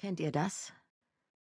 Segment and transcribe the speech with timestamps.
[0.00, 0.72] Kennt ihr das?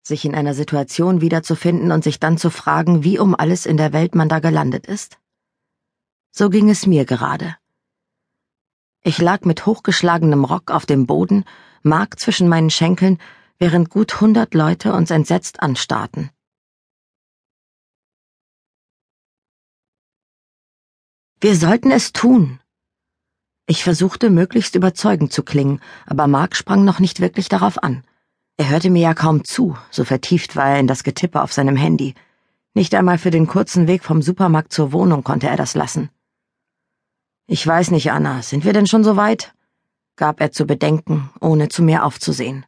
[0.02, 3.93] Sich in einer Situation wiederzufinden und sich dann zu fragen, wie um alles in der
[3.93, 5.19] Welt man da gelandet ist?
[6.30, 7.58] So ging es mir gerade.
[9.03, 11.45] Ich lag mit hochgeschlagenem Rock auf dem Boden,
[11.82, 13.19] Mark zwischen meinen Schenkeln,
[13.58, 16.30] während gut hundert Leute uns entsetzt anstarrten.
[21.43, 22.59] Wir sollten es tun.
[23.66, 28.02] Ich versuchte möglichst überzeugend zu klingen, aber Mark sprang noch nicht wirklich darauf an.
[28.59, 31.76] Er hörte mir ja kaum zu, so vertieft war er in das Getippe auf seinem
[31.76, 32.14] Handy.
[32.74, 36.10] Nicht einmal für den kurzen Weg vom Supermarkt zur Wohnung konnte er das lassen.
[37.46, 39.54] Ich weiß nicht, Anna, sind wir denn schon so weit?
[40.16, 42.64] gab er zu bedenken, ohne zu mir aufzusehen.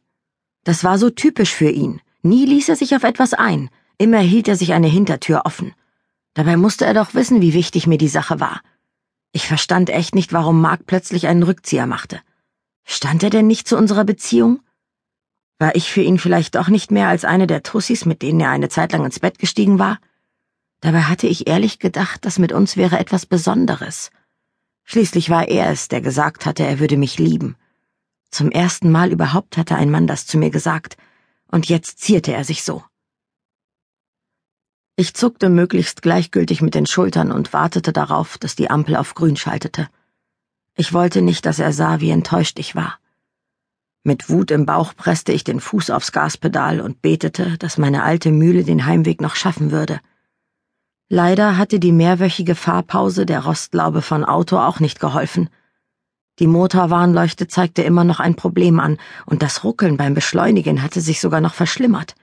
[0.63, 1.99] Das war so typisch für ihn.
[2.21, 5.73] Nie ließ er sich auf etwas ein, immer hielt er sich eine Hintertür offen.
[6.35, 8.61] Dabei musste er doch wissen, wie wichtig mir die Sache war.
[9.31, 12.19] Ich verstand echt nicht, warum Mark plötzlich einen Rückzieher machte.
[12.83, 14.59] Stand er denn nicht zu unserer Beziehung?
[15.59, 18.49] War ich für ihn vielleicht doch nicht mehr als eine der Tussis, mit denen er
[18.49, 19.99] eine Zeit lang ins Bett gestiegen war?
[20.79, 24.09] Dabei hatte ich ehrlich gedacht, das mit uns wäre etwas Besonderes.
[24.85, 27.57] Schließlich war er es, der gesagt hatte, er würde mich lieben.
[28.31, 30.95] Zum ersten Mal überhaupt hatte ein Mann das zu mir gesagt,
[31.51, 32.83] und jetzt zierte er sich so.
[34.95, 39.35] Ich zuckte möglichst gleichgültig mit den Schultern und wartete darauf, dass die Ampel auf grün
[39.35, 39.89] schaltete.
[40.75, 42.97] Ich wollte nicht, dass er sah, wie enttäuscht ich war.
[44.09, 48.31] Mit Wut im Bauch presste ich den Fuß aufs Gaspedal und betete, dass meine alte
[48.31, 49.99] Mühle den Heimweg noch schaffen würde.
[51.09, 55.51] Leider hatte die mehrwöchige Fahrpause der Rostlaube von Auto auch nicht geholfen.
[56.39, 61.21] Die Motorwarnleuchte zeigte immer noch ein Problem an, und das Ruckeln beim Beschleunigen hatte sich
[61.21, 62.15] sogar noch verschlimmert.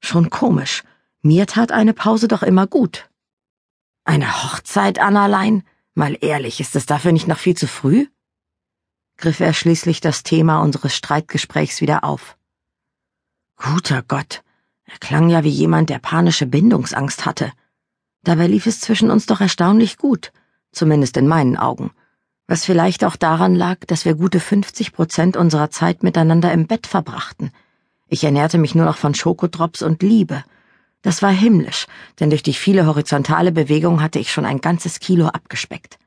[0.00, 0.82] Schon komisch,
[1.22, 3.08] mir tat eine Pause doch immer gut.
[4.04, 5.62] Eine Hochzeit, Annalein?
[5.94, 8.08] Mal ehrlich, ist es dafür nicht noch viel zu früh?
[9.18, 12.36] Griff er schließlich das Thema unseres Streitgesprächs wieder auf.
[13.56, 14.42] Guter Gott,
[14.84, 17.52] er klang ja wie jemand, der panische Bindungsangst hatte.
[18.22, 20.32] Dabei lief es zwischen uns doch erstaunlich gut,
[20.70, 21.90] zumindest in meinen Augen,
[22.46, 26.86] was vielleicht auch daran lag, dass wir gute 50 Prozent unserer Zeit miteinander im Bett
[26.86, 27.50] verbrachten.
[28.06, 30.44] Ich ernährte mich nur noch von Schokodrops und Liebe.
[31.02, 31.86] Das war himmlisch,
[32.20, 35.98] denn durch die viele horizontale Bewegung hatte ich schon ein ganzes Kilo abgespeckt.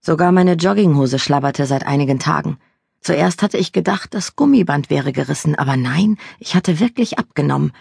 [0.00, 2.58] Sogar meine Jogginghose schlabberte seit einigen Tagen.
[3.00, 7.72] Zuerst hatte ich gedacht, das Gummiband wäre gerissen, aber nein, ich hatte wirklich abgenommen.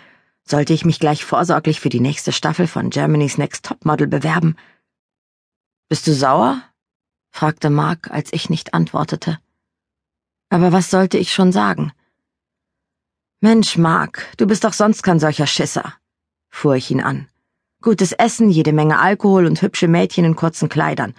[0.43, 4.55] Sollte ich mich gleich vorsorglich für die nächste Staffel von Germany's Next Topmodel bewerben?
[5.89, 6.61] Bist du sauer?
[7.31, 9.39] fragte Mark, als ich nicht antwortete.
[10.49, 11.91] Aber was sollte ich schon sagen?
[13.41, 15.93] Mensch, Mark, du bist doch sonst kein solcher Schisser,
[16.49, 17.29] fuhr ich ihn an.
[17.81, 21.13] Gutes Essen, jede Menge Alkohol und hübsche Mädchen in kurzen Kleidern.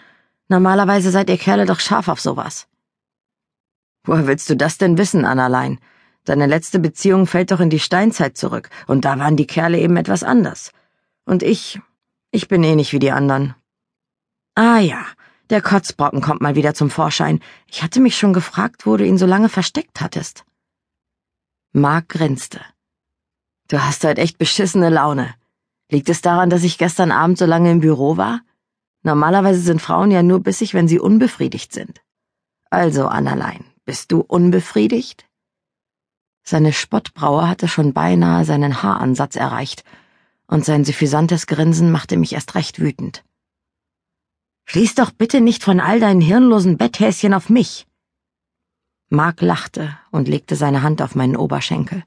[0.50, 2.66] Normalerweise seid ihr Kerle doch scharf auf sowas.
[4.02, 5.78] Woher willst du das denn wissen, Annalein?
[6.24, 9.96] Deine letzte Beziehung fällt doch in die Steinzeit zurück, und da waren die Kerle eben
[9.96, 10.72] etwas anders.
[11.24, 11.80] Und ich,
[12.32, 13.54] ich bin eh wie die anderen.
[14.56, 15.06] Ah ja,
[15.50, 17.38] der Kotzbrocken kommt mal wieder zum Vorschein.
[17.68, 20.44] Ich hatte mich schon gefragt, wo du ihn so lange versteckt hattest.
[21.72, 22.60] Mark grinste.
[23.68, 25.32] Du hast halt echt beschissene Laune.
[25.92, 28.40] Liegt es daran, dass ich gestern Abend so lange im Büro war?
[29.02, 32.02] Normalerweise sind Frauen ja nur bissig, wenn sie unbefriedigt sind.
[32.68, 35.26] Also, Annalein, bist du unbefriedigt?
[36.42, 39.84] Seine Spottbraue hatte schon beinahe seinen Haaransatz erreicht,
[40.46, 43.24] und sein suffisantes Grinsen machte mich erst recht wütend.
[44.66, 47.86] Schließ doch bitte nicht von all deinen hirnlosen Betthäschen auf mich.
[49.08, 52.04] Mark lachte und legte seine Hand auf meinen Oberschenkel.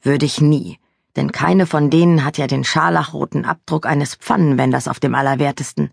[0.00, 0.78] Würde ich nie,
[1.16, 5.90] denn keine von denen hat ja den scharlachroten Abdruck eines Pfannenwenders auf dem Allerwertesten.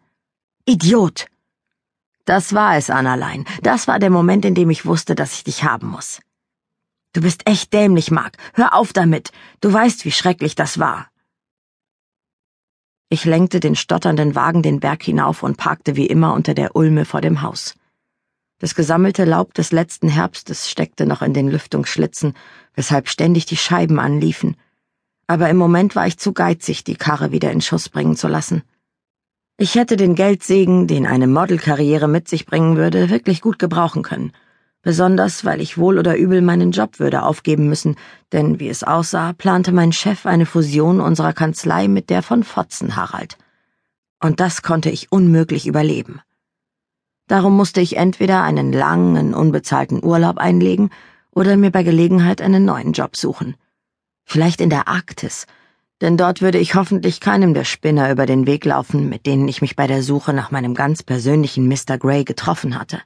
[0.65, 1.27] Idiot!
[2.25, 3.45] Das war es, Annalein.
[3.61, 6.21] Das war der Moment, in dem ich wusste, dass ich dich haben muss.
[7.13, 8.37] Du bist echt dämlich, Mark.
[8.53, 9.31] Hör auf damit.
[9.59, 11.07] Du weißt, wie schrecklich das war.
[13.09, 17.03] Ich lenkte den stotternden Wagen den Berg hinauf und parkte wie immer unter der Ulme
[17.03, 17.75] vor dem Haus.
[18.59, 22.35] Das gesammelte Laub des letzten Herbstes steckte noch in den Lüftungsschlitzen,
[22.75, 24.55] weshalb ständig die Scheiben anliefen,
[25.27, 28.63] aber im Moment war ich zu geizig, die Karre wieder in Schuss bringen zu lassen.
[29.57, 34.31] Ich hätte den Geldsegen, den eine Modelkarriere mit sich bringen würde, wirklich gut gebrauchen können.
[34.81, 37.95] Besonders, weil ich wohl oder übel meinen Job würde aufgeben müssen,
[38.31, 42.95] denn wie es aussah, plante mein Chef eine Fusion unserer Kanzlei mit der von Fotzen
[42.95, 43.37] Harald.
[44.19, 46.21] Und das konnte ich unmöglich überleben.
[47.27, 50.89] Darum musste ich entweder einen langen, unbezahlten Urlaub einlegen
[51.31, 53.55] oder mir bei Gelegenheit einen neuen Job suchen
[54.25, 55.45] vielleicht in der Arktis,
[56.01, 59.61] denn dort würde ich hoffentlich keinem der Spinner über den Weg laufen, mit denen ich
[59.61, 61.97] mich bei der Suche nach meinem ganz persönlichen Mr.
[61.99, 63.01] Grey getroffen hatte.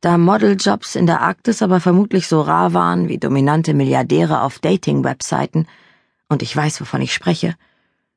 [0.00, 5.66] Da Modeljobs in der Arktis aber vermutlich so rar waren wie dominante Milliardäre auf Dating-Webseiten,
[6.28, 7.54] und ich weiß, wovon ich spreche,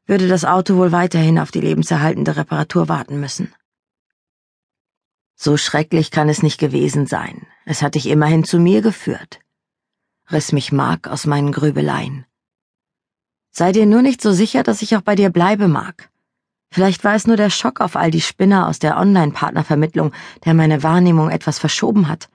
[0.05, 3.53] würde das Auto wohl weiterhin auf die lebenserhaltende Reparatur warten müssen.
[5.35, 7.47] So schrecklich kann es nicht gewesen sein.
[7.65, 9.39] Es hat dich immerhin zu mir geführt.
[10.33, 12.25] Riss mich Mark aus meinen Grübeleien.
[13.51, 16.09] Sei dir nur nicht so sicher, dass ich auch bei dir bleibe, Mark.
[16.71, 20.11] Vielleicht war es nur der Schock auf all die Spinner aus der Online-Partnervermittlung,
[20.43, 22.29] der meine Wahrnehmung etwas verschoben hat.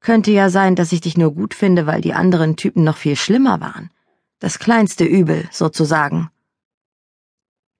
[0.00, 3.16] Könnte ja sein, dass ich dich nur gut finde, weil die anderen Typen noch viel
[3.16, 3.90] schlimmer waren.
[4.38, 6.30] Das kleinste Übel, sozusagen.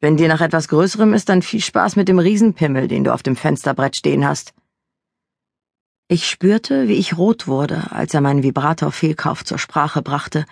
[0.00, 3.22] Wenn dir nach etwas Größerem ist, dann viel Spaß mit dem Riesenpimmel, den du auf
[3.22, 4.52] dem Fensterbrett stehen hast.
[6.12, 10.44] Ich spürte, wie ich rot wurde, als er meinen Vibrator-Fehlkauf zur Sprache brachte,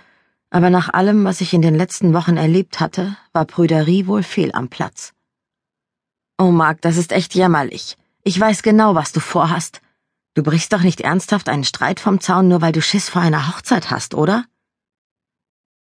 [0.51, 4.53] aber nach allem, was ich in den letzten Wochen erlebt hatte, war Prüderie wohl fehl
[4.53, 5.15] am Platz.
[6.39, 7.97] Oh, Mark, das ist echt jämmerlich.
[8.23, 9.83] Ich weiß genau, was du vorhast.
[10.35, 13.49] Du brichst doch nicht ernsthaft einen Streit vom Zaun, nur weil du Schiss vor einer
[13.49, 14.45] Hochzeit hast, oder?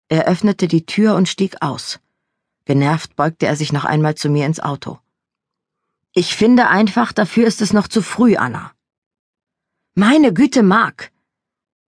[0.09, 1.99] Er öffnete die Tür und stieg aus.
[2.65, 4.97] Genervt beugte er sich noch einmal zu mir ins Auto.
[6.13, 8.71] Ich finde einfach, dafür ist es noch zu früh, Anna.
[9.99, 11.11] Meine Güte, Mark!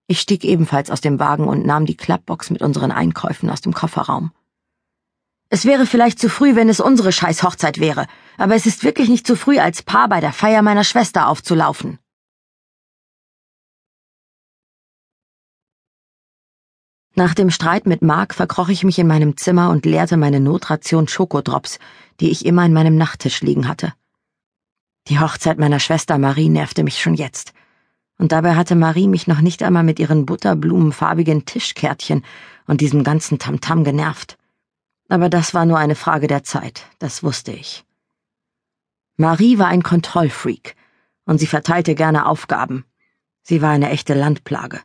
[0.07, 3.75] Ich stieg ebenfalls aus dem Wagen und nahm die Klappbox mit unseren Einkäufen aus dem
[3.75, 4.33] Kofferraum.
[5.51, 8.07] Es wäre vielleicht zu früh, wenn es unsere Scheißhochzeit wäre,
[8.39, 11.99] aber es ist wirklich nicht zu früh, als Paar bei der Feier meiner Schwester aufzulaufen.
[17.15, 21.09] Nach dem Streit mit Mark verkroch ich mich in meinem Zimmer und leerte meine Notration
[21.09, 21.79] Schokodrops,
[22.21, 23.93] die ich immer in meinem Nachttisch liegen hatte.
[25.09, 27.53] Die Hochzeit meiner Schwester Marie nervte mich schon jetzt.
[28.19, 32.25] Und dabei hatte Marie mich noch nicht einmal mit ihren butterblumenfarbigen Tischkärtchen
[32.67, 34.37] und diesem ganzen Tamtam genervt.
[35.09, 37.85] Aber das war nur eine Frage der Zeit, das wusste ich.
[39.17, 40.77] Marie war ein Kontrollfreak,
[41.25, 42.85] und sie verteilte gerne Aufgaben.
[43.43, 44.81] Sie war eine echte Landplage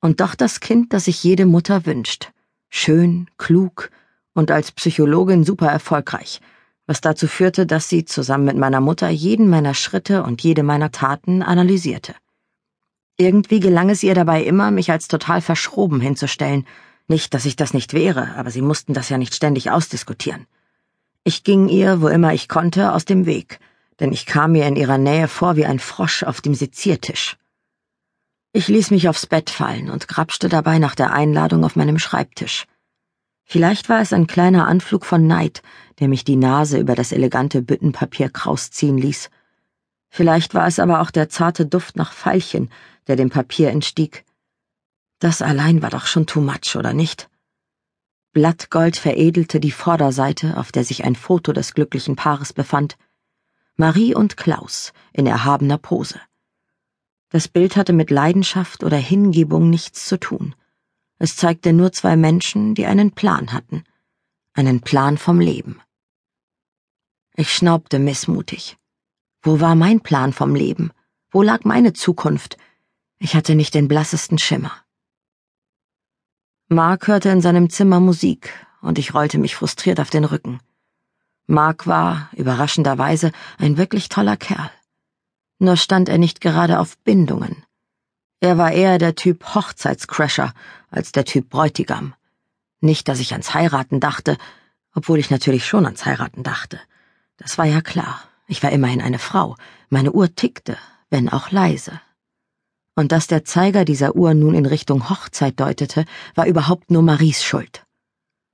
[0.00, 2.32] und doch das Kind, das sich jede Mutter wünscht.
[2.68, 3.90] Schön, klug
[4.34, 6.40] und als Psychologin super erfolgreich,
[6.86, 10.90] was dazu führte, dass sie zusammen mit meiner Mutter jeden meiner Schritte und jede meiner
[10.90, 12.14] Taten analysierte.
[13.16, 16.66] Irgendwie gelang es ihr dabei immer, mich als total verschroben hinzustellen.
[17.08, 20.46] Nicht, dass ich das nicht wäre, aber sie mussten das ja nicht ständig ausdiskutieren.
[21.24, 23.60] Ich ging ihr, wo immer ich konnte, aus dem Weg,
[24.00, 27.36] denn ich kam mir in ihrer Nähe vor wie ein Frosch auf dem Seziertisch.
[28.52, 32.66] Ich ließ mich aufs Bett fallen und grapschte dabei nach der Einladung auf meinem Schreibtisch.
[33.44, 35.62] Vielleicht war es ein kleiner Anflug von Neid,
[36.00, 39.30] der mich die Nase über das elegante Büttenpapier krausziehen ließ.
[40.08, 42.70] Vielleicht war es aber auch der zarte Duft nach Veilchen,
[43.06, 44.24] der dem Papier entstieg.
[45.18, 47.28] Das allein war doch schon too much, oder nicht?
[48.32, 52.96] Blattgold veredelte die Vorderseite, auf der sich ein Foto des glücklichen Paares befand.
[53.76, 56.20] Marie und Klaus in erhabener Pose.
[57.28, 60.54] Das Bild hatte mit Leidenschaft oder Hingebung nichts zu tun.
[61.18, 63.84] Es zeigte nur zwei Menschen, die einen Plan hatten.
[64.54, 65.80] Einen Plan vom Leben.
[67.34, 68.76] Ich schnaubte missmutig.
[69.40, 70.90] Wo war mein Plan vom Leben?
[71.30, 72.58] Wo lag meine Zukunft?
[73.22, 74.72] Ich hatte nicht den blassesten Schimmer.
[76.68, 80.60] Mark hörte in seinem Zimmer Musik, und ich rollte mich frustriert auf den Rücken.
[81.46, 84.70] Mark war, überraschenderweise, ein wirklich toller Kerl
[85.62, 87.64] nur stand er nicht gerade auf Bindungen.
[88.40, 90.52] Er war eher der Typ Hochzeitscrasher
[90.90, 92.14] als der Typ Bräutigam.
[92.80, 94.36] Nicht, dass ich ans Heiraten dachte,
[94.92, 96.80] obwohl ich natürlich schon ans Heiraten dachte.
[97.36, 98.20] Das war ja klar.
[98.48, 99.56] Ich war immerhin eine Frau.
[99.88, 100.76] Meine Uhr tickte,
[101.10, 102.00] wenn auch leise.
[102.94, 107.42] Und dass der Zeiger dieser Uhr nun in Richtung Hochzeit deutete, war überhaupt nur Maries
[107.42, 107.84] Schuld.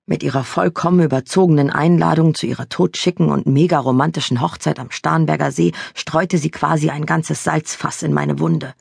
[0.07, 5.73] Mit ihrer vollkommen überzogenen Einladung zu ihrer totschicken und mega romantischen Hochzeit am Starnberger See
[5.95, 8.75] streute sie quasi ein ganzes Salzfass in meine Wunde.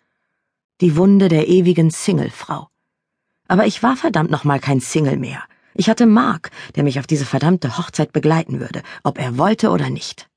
[0.79, 2.69] Die Wunde der ewigen Singlefrau.
[3.47, 5.43] Aber ich war verdammt nochmal kein Single mehr.
[5.73, 9.89] Ich hatte Mark, der mich auf diese verdammte Hochzeit begleiten würde, ob er wollte oder
[9.89, 10.29] nicht.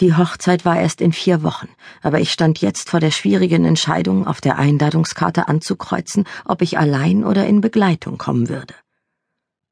[0.00, 1.68] Die Hochzeit war erst in vier Wochen,
[2.02, 7.24] aber ich stand jetzt vor der schwierigen Entscheidung, auf der Einladungskarte anzukreuzen, ob ich allein
[7.24, 8.74] oder in Begleitung kommen würde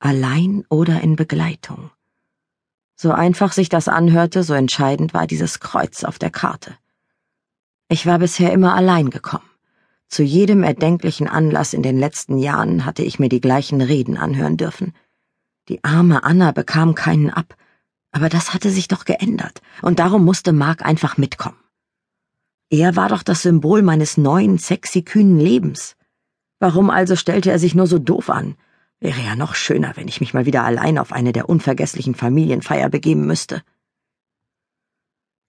[0.00, 1.90] allein oder in Begleitung.
[2.94, 6.74] So einfach sich das anhörte, so entscheidend war dieses Kreuz auf der Karte.
[7.88, 9.48] Ich war bisher immer allein gekommen.
[10.08, 14.56] Zu jedem erdenklichen Anlass in den letzten Jahren hatte ich mir die gleichen Reden anhören
[14.56, 14.94] dürfen.
[15.68, 17.56] Die arme Anna bekam keinen ab,
[18.10, 21.58] aber das hatte sich doch geändert, und darum musste Mark einfach mitkommen.
[22.70, 25.96] Er war doch das Symbol meines neuen, sexy, kühnen Lebens.
[26.58, 28.56] Warum also stellte er sich nur so doof an?
[29.00, 32.90] Wäre ja noch schöner, wenn ich mich mal wieder allein auf eine der unvergesslichen Familienfeier
[32.90, 33.62] begeben müsste.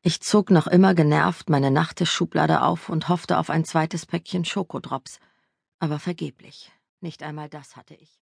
[0.02, 5.20] Ich zog noch immer genervt meine Nachttischschublade auf und hoffte auf ein zweites Päckchen Schokodrops,
[5.80, 6.72] aber vergeblich.
[7.02, 8.10] Nicht einmal das hatte ich.